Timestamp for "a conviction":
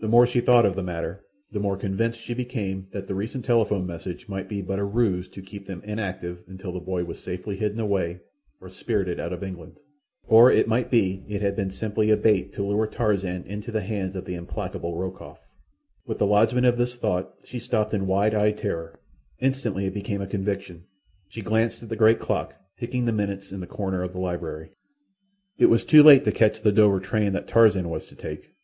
20.20-20.82